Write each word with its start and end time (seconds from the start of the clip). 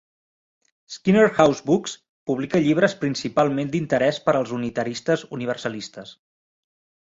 Skinner 0.93 1.25
House 1.39 1.61
Books 1.67 1.93
publica 2.31 2.63
llibres 2.65 2.97
principalment 3.03 3.71
d'interès 3.77 4.23
per 4.27 4.37
als 4.41 4.57
unitaristes 4.61 5.29
universalistes. 5.41 6.19